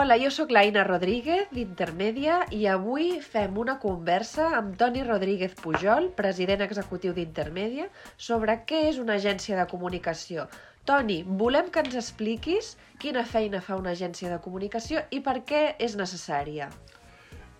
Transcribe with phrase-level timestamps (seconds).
[0.00, 6.06] Hola, jo sóc l'Aina Rodríguez, d'Intermèdia, i avui fem una conversa amb Toni Rodríguez Pujol,
[6.16, 7.84] president executiu d'Intermèdia,
[8.26, 10.46] sobre què és una agència de comunicació.
[10.88, 12.70] Toni, volem que ens expliquis
[13.02, 16.70] quina feina fa una agència de comunicació i per què és necessària.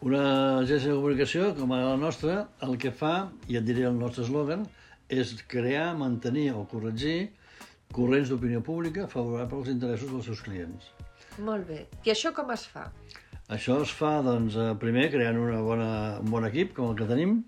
[0.01, 0.25] Una
[0.63, 3.15] agència de comunicació, com la nostra, el que fa,
[3.53, 4.65] i et diré el nostre eslògan,
[5.13, 7.19] és crear, mantenir o corregir
[7.93, 10.89] corrents d'opinió pública favorables als interessos dels seus clients.
[11.39, 11.85] Molt bé.
[12.05, 12.89] I això com es fa?
[13.51, 17.09] Això es fa, doncs, eh, primer creant una bona, un bon equip, com el que
[17.09, 17.41] tenim,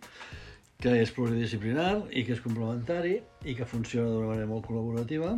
[0.83, 5.37] que és pluridisciplinar i que és complementari i que funciona d'una manera molt col·laborativa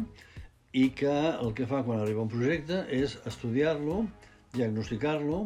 [0.72, 4.06] i que el que fa quan arriba un projecte és estudiar-lo,
[4.56, 5.44] diagnosticar-lo,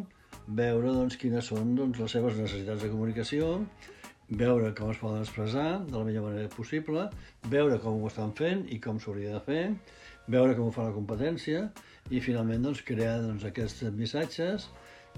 [0.57, 3.51] veure doncs, quines són doncs, les seves necessitats de comunicació,
[4.29, 7.09] veure com es poden expressar de la millor manera possible,
[7.49, 9.63] veure com ho estan fent i com s'hauria de fer,
[10.29, 11.65] veure com ho fa la competència
[12.09, 14.69] i finalment doncs, crear doncs, aquests missatges,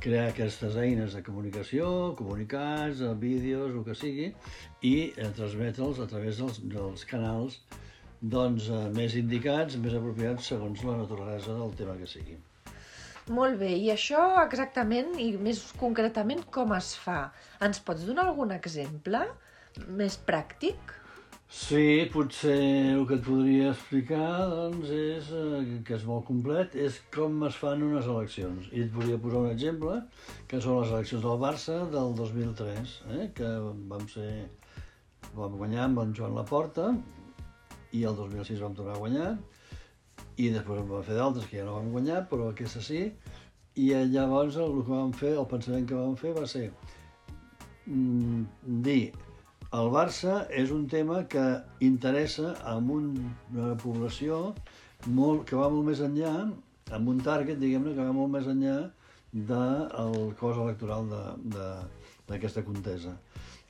[0.01, 1.87] crear aquestes eines de comunicació,
[2.19, 4.29] comunicats, vídeos, el que sigui,
[4.87, 7.59] i eh, transmetre'ls a través dels, dels canals
[8.21, 12.39] doncs, eh, més indicats, més apropiats segons la naturalesa del tema que sigui.
[13.31, 17.29] Molt bé, i això exactament i més concretament com es fa?
[17.63, 19.21] Ens pots donar algun exemple
[19.87, 21.00] més pràctic?
[21.51, 22.53] Sí, potser
[22.93, 27.57] el que et podria explicar doncs, és, eh, que és molt complet, és com es
[27.59, 28.69] fan unes eleccions.
[28.71, 29.97] I et podria posar un exemple,
[30.47, 33.49] que són les eleccions del Barça del 2003, eh, que
[33.91, 34.29] vam ser
[35.35, 36.85] vam guanyar amb en Joan Laporta,
[37.91, 39.31] i el 2006 vam tornar a guanyar,
[40.37, 43.01] i després en vam fer d'altres que ja no vam guanyar, però aquesta sí,
[43.75, 46.69] i llavors el que vam fer, el pensament que vam fer va ser
[47.87, 48.47] mm,
[48.87, 49.11] dir
[49.79, 51.43] el Barça és un tema que
[51.87, 54.39] interessa a una població
[55.07, 56.33] molt, que va molt més enllà,
[56.91, 58.75] amb un target, diguem-ne, que va molt més enllà
[59.31, 61.07] del cos electoral
[61.55, 63.15] d'aquesta contesa.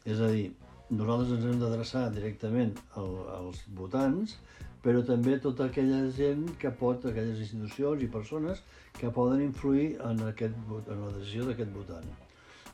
[0.03, 0.49] És a dir,
[0.89, 4.39] nosaltres ens hem d'adreçar directament al, als votants,
[4.81, 8.65] però també tota aquella gent que pot, aquelles institucions i persones
[8.97, 12.09] que poden influir en, aquest, en la decisió d'aquest votant.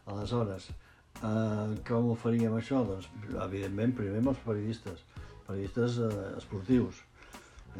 [0.07, 0.71] Aleshores,
[1.17, 2.83] Uh, com ho faríem això?
[2.85, 3.07] Doncs,
[3.45, 5.01] evidentment, primer amb els periodistes,
[5.47, 6.99] periodistes uh, esportius,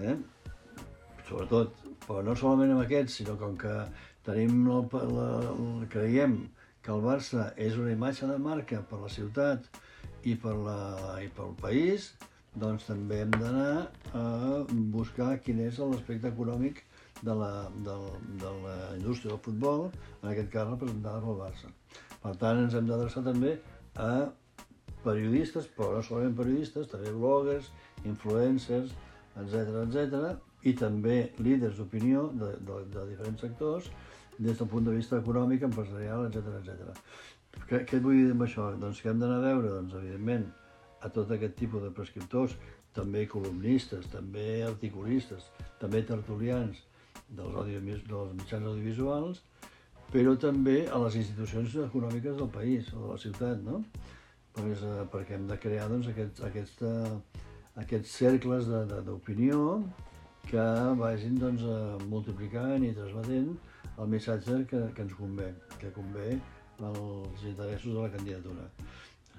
[0.02, 0.16] eh?
[1.28, 1.76] sobretot,
[2.08, 3.74] però no solament amb aquests, sinó com que
[4.26, 4.80] tenim la,
[5.12, 5.28] la,
[5.60, 6.40] la, creiem
[6.82, 9.68] que el Barça és una imatge de marca per la ciutat
[10.26, 10.80] i per la,
[11.22, 12.14] i pel país,
[12.58, 13.74] doncs també hem d'anar
[14.18, 14.26] a
[14.96, 16.82] buscar quin és l'aspecte econòmic
[17.22, 17.52] de la,
[17.86, 17.98] de,
[18.42, 19.92] de la indústria del futbol,
[20.24, 21.74] en aquest cas representada pel Barça.
[22.24, 23.58] Per tant, ens hem d'adreçar també
[23.96, 24.12] a
[25.04, 27.72] periodistes, però no solament periodistes, també bloggers,
[28.06, 28.94] influencers,
[29.38, 30.36] etc etc
[30.66, 33.90] i també líders d'opinió de, de, de diferents sectors
[34.38, 36.98] des del punt de vista econòmic, empresarial, etc etc.
[37.70, 38.68] Què, què vull dir amb això?
[38.82, 40.46] Doncs que hem d'anar a veure, doncs, evidentment,
[41.02, 42.54] a tot aquest tipus de prescriptors,
[42.98, 45.50] també columnistes, també articulistes,
[45.82, 46.84] també tertulians
[47.30, 49.42] dels, audio, dels mitjans audiovisuals,
[50.12, 53.82] però també a les institucions econòmiques del país o de la ciutat, no?
[54.58, 56.92] Pues, eh, perquè hem de crear doncs, aquests, aquesta,
[57.84, 58.70] aquests cercles
[59.06, 59.82] d'opinió
[60.48, 60.68] que
[61.02, 63.52] vagin doncs, eh, multiplicant i transmetent
[63.98, 65.52] el missatge que, que ens convé,
[65.82, 66.38] que convé
[66.88, 68.70] als interessos de la candidatura.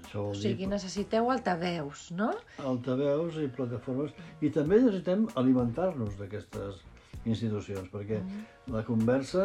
[0.03, 0.69] Això vol o sigui, dir...
[0.71, 2.29] necessiteu altaveus, no?
[2.71, 4.15] Altaveus i plataformes.
[4.41, 6.83] I també necessitem alimentar-nos d'aquestes
[7.27, 8.45] institucions, perquè mm.
[8.73, 9.43] la conversa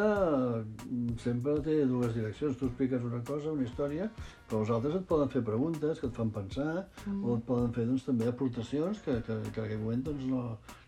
[0.61, 2.57] mm, sempre té dues direccions.
[2.59, 4.09] Tu expliques una cosa, una història,
[4.49, 7.21] però els altres et poden fer preguntes que et fan pensar, mm.
[7.25, 10.45] o et poden fer doncs, també aportacions que, que, que en aquell moment doncs, no,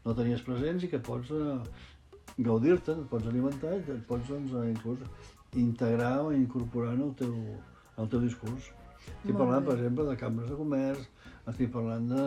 [0.06, 1.58] no tenies presents i que pots uh,
[2.38, 5.03] gaudir-te, et pots alimentar i et pots doncs, inclús
[5.56, 7.34] integrar o incorporar en el teu,
[7.97, 8.72] en el teu discurs.
[9.06, 11.06] Estic parlant, per exemple, de cambres de comerç,
[11.47, 12.24] estic parlant de,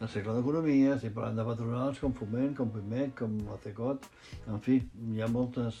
[0.00, 4.08] el segle d'Economia, estic parlant de patronals com Foment, com Pimec, com la CECOT,
[4.52, 4.80] en fi,
[5.12, 5.80] hi ha moltes,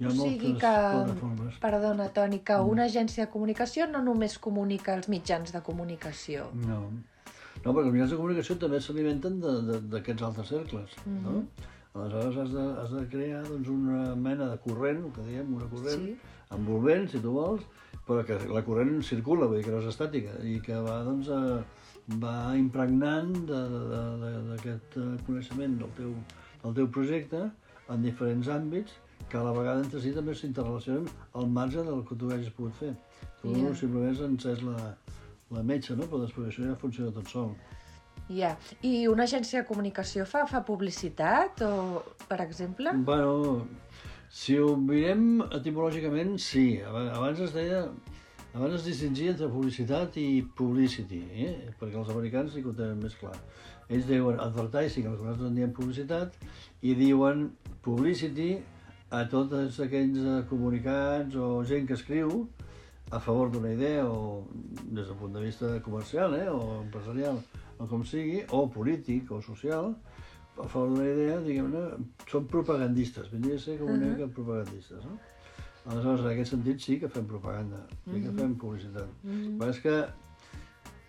[0.00, 1.60] hi ha o sigui que, plataformes.
[1.62, 2.72] Perdona, Toni, que mm.
[2.74, 6.48] una agència de comunicació no només comunica els mitjans de comunicació.
[6.66, 11.28] No, no perquè els mitjans de comunicació també s'alimenten d'aquests altres cercles, mm -hmm.
[11.30, 11.68] no?
[11.92, 15.66] Aleshores has de, has de crear doncs, una mena de corrent, el que diem, una
[15.66, 16.16] corrent sí.
[16.54, 17.64] envolvent, si tu vols,
[18.06, 21.28] però que la corrent circula, vull dir que no és estàtica, i que va doncs,
[21.34, 21.64] a,
[22.18, 26.14] va impregnant d'aquest eh, coneixement del teu,
[26.64, 27.44] del teu projecte
[27.90, 28.96] en diferents àmbits
[29.30, 31.06] que a la vegada entre si també s'interrelacionen
[31.38, 32.94] al marge del que tu hagis pogut fer.
[33.42, 33.74] Tu yeah.
[33.76, 34.94] simplement has encès la,
[35.50, 36.08] la metge, no?
[36.08, 37.52] però després això ja funciona tot sol.
[38.28, 38.34] Ja.
[38.40, 38.56] Yeah.
[38.86, 42.92] I una agència de comunicació fa, fa publicitat, o, per exemple?
[43.06, 43.66] Bueno,
[44.30, 46.78] Si ho mirem etimològicament, sí.
[46.86, 47.82] Aba- Abans es deia...
[48.50, 51.52] Abans es distingia entre publicitat i publicity, eh?
[51.78, 53.36] perquè els americans sí que ho tenen més clar.
[53.86, 56.34] Ells diuen advertising, el que nosaltres en diem publicitat,
[56.82, 57.46] i diuen
[57.84, 58.50] publicity
[59.14, 62.44] a tots aquells eh, comunicats o gent que escriu
[63.10, 64.44] a favor d'una idea o
[64.82, 67.38] des del punt de vista comercial eh, o empresarial
[67.78, 69.94] o com sigui, o polític o social,
[70.58, 71.84] a favor d'una idea, diguem-ne,
[72.28, 75.16] són propagandistes, vindria a ser com una mica propagandistes, no?
[75.86, 79.08] Aleshores, en aquest sentit sí que fem propaganda, sí que fem publicitat.
[79.24, 79.68] Mm -hmm.
[79.70, 79.96] és que,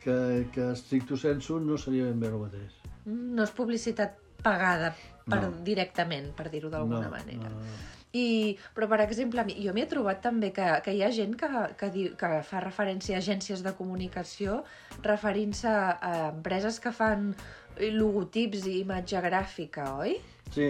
[0.04, 2.72] que, que stricto sensu no seria ben bé el mateix.
[3.06, 4.94] No és publicitat pagada
[5.30, 5.52] per, No.
[5.64, 7.50] directament, per dir-ho d'alguna no, manera.
[7.50, 8.02] No, no.
[8.12, 11.48] I, però, per exemple, jo m'he trobat també que, que hi ha gent que,
[11.80, 14.64] que, diu, que fa referència a agències de comunicació
[15.06, 17.34] referint-se a empreses que fan
[17.80, 20.18] logotips i imatge gràfica, oi?
[20.52, 20.68] Sí,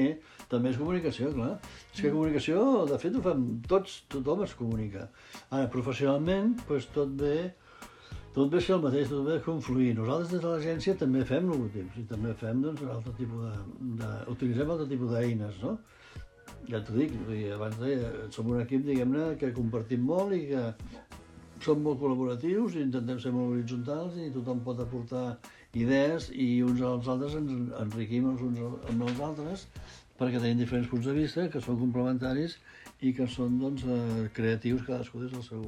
[0.51, 1.55] també és comunicació, clar.
[1.93, 5.07] És que comunicació, de fet, ho fem tots, tothom es comunica.
[5.49, 7.37] Ara, professionalment, doncs tot ve,
[8.35, 9.95] tot ve ser el mateix, tot ve confluir.
[9.97, 13.55] Nosaltres des de l'agència també fem logotips i també fem, doncs, un altre tipus de...
[14.03, 15.77] de utilitzem altre tipus d'eines, no?
[16.69, 17.15] Ja t'ho dic,
[17.55, 20.67] abans deia, som un equip, diguem-ne, que compartim molt i que
[21.61, 25.25] som molt col·laboratius i intentem ser molt horitzontals i tothom pot aportar
[25.73, 28.59] idees i uns als altres ens enriquim els uns
[28.91, 29.67] amb els altres
[30.19, 32.57] perquè tenim diferents punts de vista que són complementaris
[33.01, 35.61] i que són doncs, eh, creatius cadascú des del seu,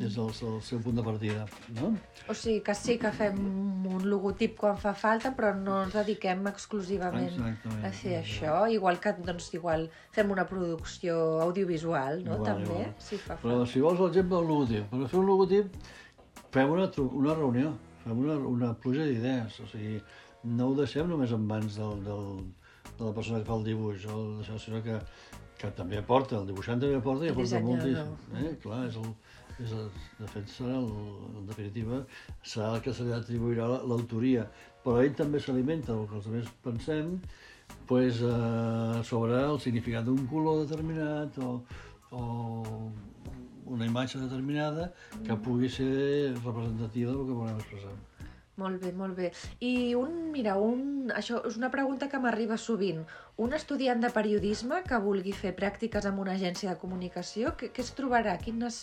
[0.00, 1.42] des del, del seu punt de partida.
[1.76, 1.90] No?
[2.32, 3.36] O sigui que sí que fem
[3.92, 7.84] un logotip quan fa falta, però no ens dediquem exclusivament Exactament.
[7.84, 8.54] a fer això.
[8.72, 12.38] Igual que doncs, igual fem una producció audiovisual, no?
[12.38, 12.94] Igual, també, igual.
[13.10, 13.70] si fa Però falta.
[13.74, 15.80] si vols l'exemple del logotip, per fer un logotip
[16.56, 20.00] fem una, una reunió, fem una, una pluja d'idees, o sigui,
[20.44, 22.40] no ho deixem només en mans del, del,
[22.98, 24.98] de la persona que fa el dibuix, o d'això, sinó que,
[25.60, 28.16] que també aporta, el dibuixant també aporta i aporta moltíssim.
[28.42, 28.56] Eh?
[28.64, 29.12] Clar, és el,
[29.62, 29.86] és el,
[30.18, 30.90] de fet, serà el,
[31.42, 32.00] en definitiva,
[32.42, 34.48] serà el que se li atribuirà la- l'autoria,
[34.82, 37.12] però ell també s'alimenta del que els altres pensem,
[37.86, 41.52] pues, eh, sobre el significat d'un color determinat o,
[42.10, 42.22] o
[43.72, 44.90] una imatge determinada
[45.24, 45.90] que pugui ser
[46.38, 47.94] representativa del que volem expressar.
[48.60, 49.30] Molt bé, molt bé.
[49.64, 53.00] I un, mira, un, això és una pregunta que m'arriba sovint.
[53.40, 57.84] Un estudiant de periodisme que vulgui fer pràctiques en una agència de comunicació, què, què
[57.86, 58.36] es trobarà?
[58.44, 58.82] Quines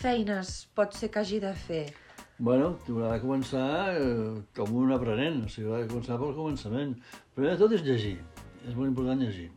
[0.00, 1.84] feines pot ser que hagi de fer?
[2.40, 6.96] Bueno, haurà de començar eh, com un aprenent, o sigui, haurà de començar pel començament.
[7.36, 8.16] Primer de tot és llegir,
[8.64, 9.50] és molt important llegir.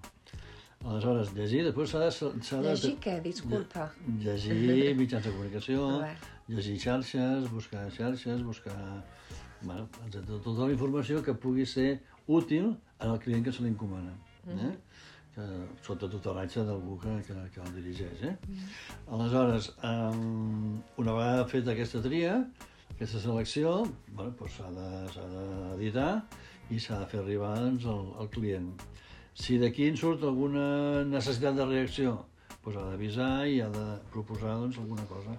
[0.83, 2.09] Aleshores, llegir, després s'ha de...
[2.11, 3.13] s'ha de- Llegir què?
[3.23, 3.85] Disculpa.
[4.19, 5.85] Llegir mitjans de comunicació,
[6.51, 8.75] llegir xarxes, buscar xarxes, buscar...
[9.63, 10.41] Bueno, etcètera.
[10.43, 14.11] tota la informació que pugui ser útil al client que se li encomana.
[14.51, 14.73] Eh?
[15.33, 15.45] Que,
[15.87, 18.25] sota tutelatge d'algú que, que, que el dirigeix.
[18.27, 18.33] Eh?
[19.07, 22.35] Aleshores, um, una vegada feta aquesta tria,
[22.91, 23.71] aquesta selecció,
[24.11, 26.09] bueno, doncs s'ha de- s'ha d'editar
[26.69, 28.67] i s'ha de fer arribar doncs, al, al client.
[29.33, 32.17] Si d'aquí en surt alguna necessitat de reacció,
[32.63, 35.33] doncs ha d'avisar i ha de proposar doncs, alguna cosa.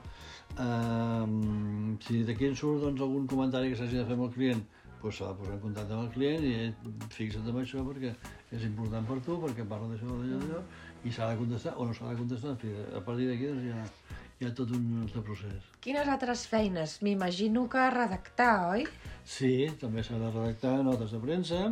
[0.58, 4.64] Um, si d'aquí en surt doncs, algun comentari que s'hagi de fer amb el client,
[5.00, 6.68] doncs s'ha de posar en contacte amb el client i eh,
[7.14, 8.12] fixa't en això perquè
[8.50, 10.60] és important per tu, perquè parla d'això, d'allò, d'allò,
[11.04, 12.54] i s'ha de contestar o no s'ha de contestar.
[12.54, 15.72] En fi, a partir d'aquí doncs, hi, ha, hi ha tot un altre procés.
[15.86, 16.98] Quines altres feines?
[17.06, 18.88] M'imagino que redactar, oi?
[19.22, 21.68] Sí, també s'ha de redactar notes de premsa,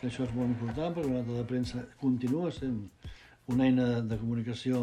[0.00, 2.82] que això és molt important perquè una nota de premsa continua sent
[3.48, 4.82] una eina de comunicació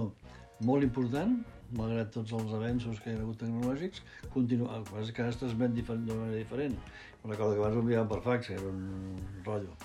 [0.65, 1.36] molt important,
[1.75, 4.01] malgrat tots els avenços que hi ha hagut tecnològics,
[4.34, 6.77] continua, el que que ara es transmet d'una manera diferent.
[7.25, 9.75] Recordo que abans enviàvem per fax, era un rotllo.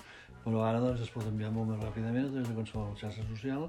[0.43, 3.67] Però ara doncs, es pot enviar molt més ràpidament a través de qualsevol xarxa social,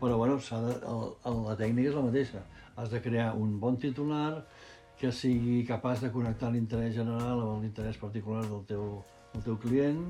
[0.00, 2.42] però bueno, de, el, el, la tècnica és la mateixa.
[2.76, 4.44] Has de crear un bon titular
[5.00, 9.00] que sigui capaç de connectar l'interès general amb l'interès particular del teu,
[9.32, 10.02] del teu client,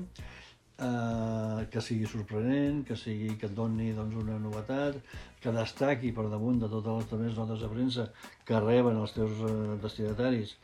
[0.81, 4.99] eh, que sigui sorprenent, que sigui que et doni doncs, una novetat,
[5.41, 8.07] que destaqui per damunt de totes les altres notes de premsa
[8.47, 10.55] que reben els teus eh, destinataris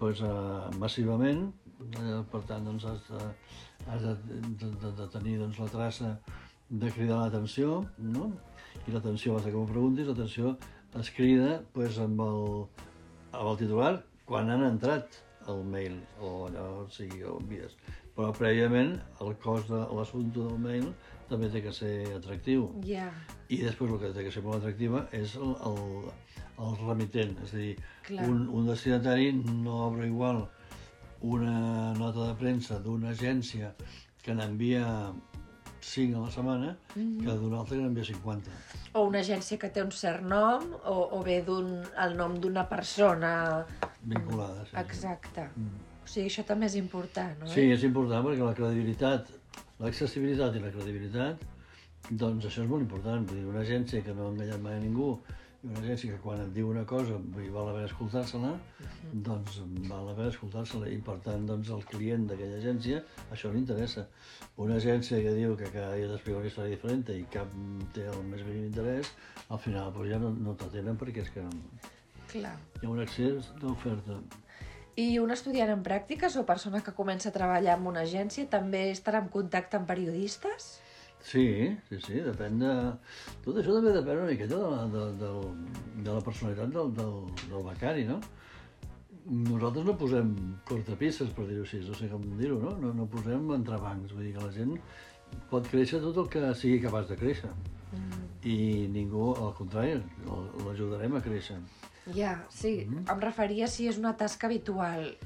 [0.00, 1.48] doncs, eh, massivament.
[1.78, 3.30] Eh, per tant, doncs, has de,
[3.86, 6.16] has de, de, de, de tenir doncs, la traça
[6.68, 8.32] de cridar l'atenció, no?
[8.86, 10.56] I l'atenció, basta que m'ho preguntis, l'atenció
[10.98, 12.44] es crida doncs, amb, el,
[13.32, 13.94] amb el titular
[14.28, 17.76] quan han entrat al mail o allò, o sigui, o envies.
[18.18, 20.88] Però prèviament el cos de l'assumpte del mail
[21.28, 22.64] també té que ser atractiu.
[22.82, 23.04] Ja.
[23.46, 26.08] I després el que té que ser molt atractiva és el, el,
[26.64, 27.74] el remitent, és a dir,
[28.08, 28.26] Clar.
[28.26, 30.48] un, un destinatari no obre igual
[31.22, 33.70] una nota de premsa d'una agència
[34.24, 34.84] que n'envia
[35.80, 37.20] 5 a la setmana Mhm.
[37.22, 38.50] que d'una altra que n'envia 50.
[38.94, 43.64] O una agència que té un cert nom, o, o bé el nom d'una persona...
[44.02, 44.74] Vinculada, sí.
[44.76, 45.46] Exacte.
[45.54, 45.87] Mm.
[46.08, 47.46] O sigui, això també és important, no?
[47.52, 49.26] Sí, és important perquè la credibilitat,
[49.82, 51.42] l'accessibilitat i la credibilitat,
[52.08, 53.26] doncs això és molt important.
[53.28, 55.10] Vull dir, una agència que no ha enganyat mai a ningú
[55.58, 58.54] i una agència que quan et diu una cosa vull dir, val la pena escoltar-se-la,
[59.28, 59.60] doncs
[59.90, 63.02] val la pena escoltar-se-la i per tant doncs, el client d'aquella agència
[63.34, 64.06] això li interessa.
[64.64, 67.52] Una agència que diu que cada dia t'explica una història diferent i cap
[67.92, 69.12] té el més mínim interès,
[69.50, 71.44] al final doncs, ja no, no t'atenen perquè és que
[72.32, 72.56] Clar.
[72.80, 74.22] hi ha un excés d'oferta.
[74.98, 78.88] I un estudiant en pràctiques o persona que comença a treballar en una agència també
[78.90, 80.72] estarà en contacte amb periodistes?
[81.22, 81.44] Sí,
[81.88, 82.72] sí, sí, depèn de...
[83.44, 85.30] Tot això també depèn una miqueta de la, de, de,
[86.02, 88.18] de la personalitat del, del, del becari, no?
[89.28, 90.30] Nosaltres no posem
[90.66, 92.74] cortapisses, per dir-ho així, no sé com dir-ho, no?
[92.82, 92.94] no?
[92.96, 94.74] No posem entrebancs, vull dir que la gent
[95.50, 97.52] pot créixer tot el que sigui capaç de créixer.
[97.92, 98.24] Mm.
[98.48, 98.58] I
[98.94, 99.98] ningú, al contrari,
[100.64, 101.60] l'ajudarem a créixer.
[102.14, 102.86] Ja, sí.
[102.88, 103.04] Mhm.
[103.10, 105.16] Em referia si és una tasca habitual.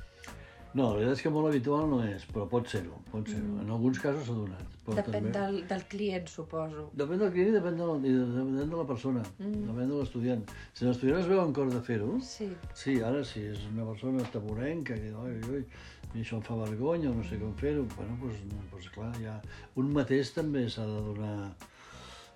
[0.74, 3.58] No, la veritat és que molt habitual no és, però pot ser-ho, pot ser-ho.
[3.60, 4.62] En alguns casos s'ha donat.
[4.86, 5.32] Però Depèn també...
[5.34, 6.86] del, del client, suposo.
[6.96, 9.66] Depèn del client i depèn de la, depèn de la persona, Mm.
[9.68, 10.42] depèn de l'estudiant.
[10.72, 12.48] Si l'estudiant es veu en cor de fer-ho, Sí.
[12.72, 15.66] sí, ara si és una persona taburenca que oi, oi, oi,
[16.14, 18.40] i això em fa vergonya, no sé com fer-ho, bueno, doncs,
[18.72, 19.40] doncs clar, ja...
[19.76, 21.52] Un mateix també s'ha de donar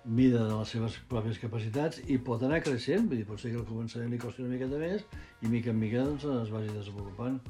[0.07, 3.59] mida de les seves pròpies capacitats i pot anar creixent, vull dir, pot ser que
[3.61, 5.03] al començament li costi una miqueta més
[5.43, 7.41] i mica en mica doncs, es vagi desenvolupant.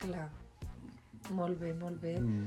[0.00, 0.28] Clar.
[1.34, 2.14] Molt bé, molt bé.
[2.20, 2.46] Mm.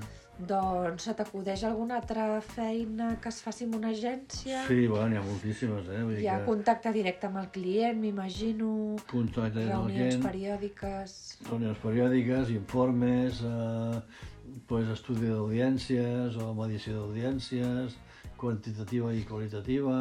[0.50, 4.62] Doncs se t'acudeix alguna altra feina que es faci en una agència?
[4.70, 6.00] Sí, bueno, n'hi ha moltíssimes, eh?
[6.00, 8.72] Vull dir Hi ha que contacte directe amb el client, m'imagino,
[9.12, 11.18] contacte amb el reunions client, periòdiques...
[11.50, 18.00] reunions periòdiques, informes, eh, pues, estudi d'audiències o medició d'audiències,
[18.40, 19.96] quantitativa i qualitativa,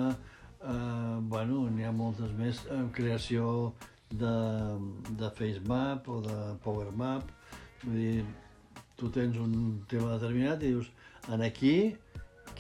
[0.63, 3.73] eh, bueno, n'hi ha moltes més, eh, creació
[4.11, 4.35] de,
[5.21, 7.33] de FaceMap o de PowerMap,
[7.85, 8.27] vull dir,
[8.99, 10.89] tu tens un tema determinat i dius,
[11.29, 11.75] en aquí,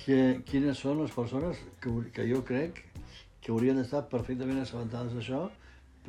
[0.05, 2.85] que, quines són les persones que, que jo crec
[3.41, 5.47] que haurien d'estar perfectament assabentades d'això,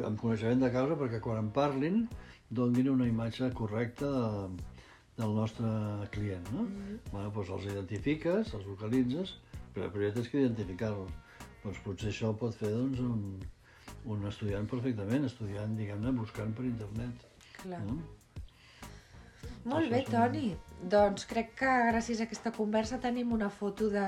[0.06, 2.04] amb coneixement de causa, perquè quan en parlin
[2.50, 4.68] donguin una imatge correcta de,
[5.20, 5.70] del nostre
[6.14, 6.46] client.
[6.54, 6.64] No?
[6.64, 7.00] Mhm.
[7.12, 9.36] Bueno, doncs els identifiques, els localitzes,
[9.80, 11.16] però primer tens que identificar-los.
[11.64, 13.40] Doncs potser això pot fer doncs, un,
[14.14, 17.28] un estudiant perfectament, estudiant, diguem-ne, buscant per internet.
[17.60, 17.82] Clar.
[17.88, 18.00] No?
[19.68, 20.50] Molt bé, és Toni.
[20.92, 24.06] Doncs crec que gràcies a aquesta conversa tenim una foto de,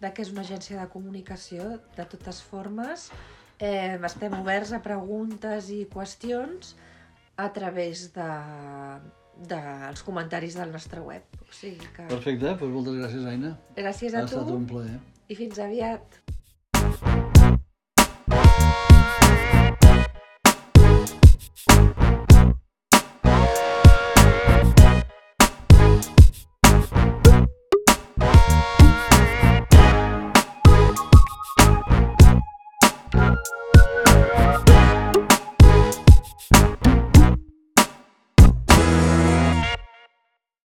[0.00, 1.66] de què és una agència de comunicació,
[1.96, 3.08] de totes formes.
[3.58, 6.74] Eh, estem oberts a preguntes i qüestions
[7.36, 8.30] a través de
[9.38, 11.22] dels comentaris del nostre web.
[11.42, 12.06] O sigui que...
[12.10, 13.56] Perfecte, doncs moltes gràcies, Aina.
[13.76, 15.00] Gràcies Ha a tu estat un plaer.
[15.28, 16.20] i fins aviat.